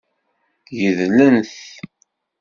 Gedlen-t. 0.79 1.55